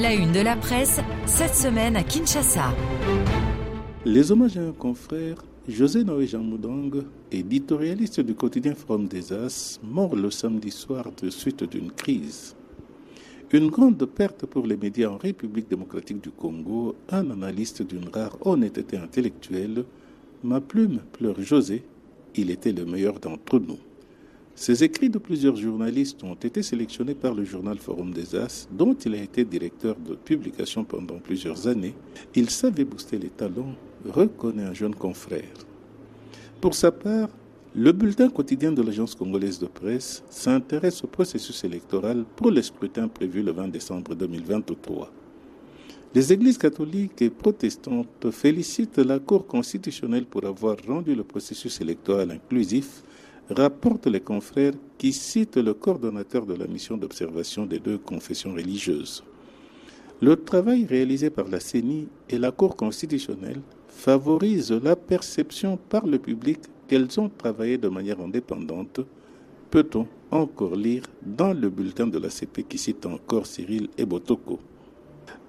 [0.00, 2.74] La une de la presse, cette semaine à Kinshasa.
[4.06, 5.36] Les hommages à un confrère,
[5.68, 11.28] José Noé Jean Moudang, éditorialiste du quotidien Forum des As, mort le samedi soir de
[11.28, 12.56] suite d'une crise.
[13.52, 18.38] Une grande perte pour les médias en République démocratique du Congo, un analyste d'une rare
[18.40, 19.84] honnêteté intellectuelle,
[20.42, 21.82] ma plume pleure José,
[22.36, 23.78] il était le meilleur d'entre nous.
[24.54, 28.94] Ces écrits de plusieurs journalistes ont été sélectionnés par le journal Forum des As, dont
[28.94, 31.94] il a été directeur de publication pendant plusieurs années.
[32.34, 35.54] Il savait booster les talents, reconnaît un jeune confrère.
[36.60, 37.30] Pour sa part,
[37.74, 43.06] le bulletin quotidien de l'Agence congolaise de presse s'intéresse au processus électoral pour le scrutin
[43.06, 45.10] prévu le 20 décembre 2023.
[46.12, 52.32] Les églises catholiques et protestantes félicitent la Cour constitutionnelle pour avoir rendu le processus électoral
[52.32, 53.04] inclusif
[53.56, 59.24] rapportent les confrères qui citent le coordonnateur de la mission d'observation des deux confessions religieuses.
[60.22, 66.18] Le travail réalisé par la CENI et la Cour constitutionnelle favorise la perception par le
[66.18, 69.00] public qu'elles ont travaillé de manière indépendante,
[69.70, 74.58] peut-on encore lire dans le bulletin de la CP qui cite encore Cyril Ebotoko?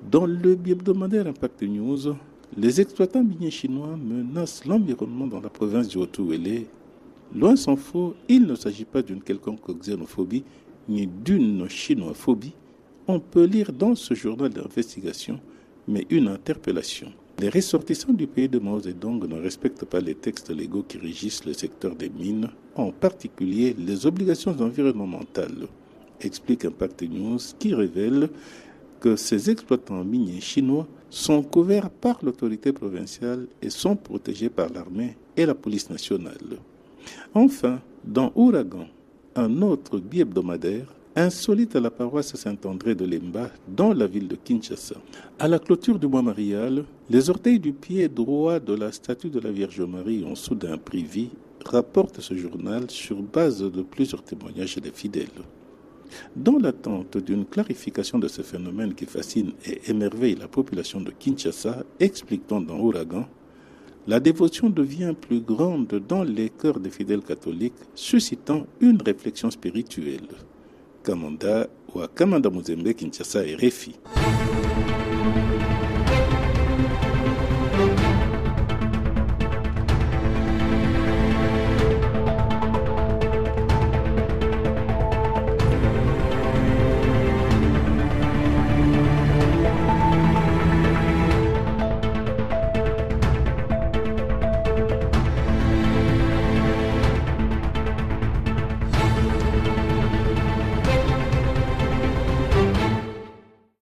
[0.10, 2.16] Dans le hebdomadaire Impact News,
[2.58, 6.68] les exploitants miniers chinois menacent l'environnement dans la province du Haut-Ouélé
[7.34, 10.44] Loin s'en faut, il ne s'agit pas d'une quelconque xénophobie
[10.90, 12.54] ni d'une chinoiphobie.
[13.08, 15.40] On peut lire dans ce journal d'investigation,
[15.88, 17.12] mais une interpellation.
[17.40, 21.46] Les ressortissants du pays de Mao Zedong ne respectent pas les textes légaux qui régissent
[21.46, 25.68] le secteur des mines, en particulier les obligations environnementales,
[26.20, 28.30] explique Impact News qui révèle
[29.00, 35.18] que ces exploitants miniers chinois sont couverts par l'autorité provinciale et sont protégés par l'armée
[35.36, 36.60] et la police nationale.
[37.34, 38.88] Enfin, dans Ouragan,
[39.36, 44.96] un autre bi-hebdomadaire, insolite à la paroisse Saint-André de Lemba, dans la ville de Kinshasa.
[45.40, 49.40] À la clôture du mois marial, les orteils du pied droit de la statue de
[49.40, 51.30] la Vierge Marie ont soudain pris vie,
[51.66, 55.28] rapporte ce journal sur base de plusieurs témoignages des fidèles.
[56.36, 61.84] Dans l'attente d'une clarification de ce phénomène qui fascine et émerveille la population de Kinshasa,
[62.00, 63.28] explique-t-on dans Ouragan,
[64.08, 70.28] la dévotion devient plus grande dans les cœurs des fidèles catholiques, suscitant une réflexion spirituelle.
[71.04, 73.42] Kamanda ou Kamanda Muzembe Kinshasa.